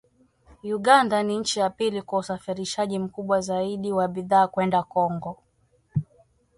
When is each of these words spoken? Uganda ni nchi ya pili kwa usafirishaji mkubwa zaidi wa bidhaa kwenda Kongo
Uganda 0.63 1.23
ni 1.23 1.37
nchi 1.37 1.59
ya 1.59 1.69
pili 1.69 2.01
kwa 2.01 2.19
usafirishaji 2.19 2.99
mkubwa 2.99 3.41
zaidi 3.41 3.91
wa 3.91 4.07
bidhaa 4.07 4.47
kwenda 4.47 4.83
Kongo 4.83 5.37